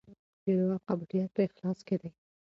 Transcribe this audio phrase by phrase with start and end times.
[0.43, 2.09] د دعا قبولیت په اخلاص کې دی.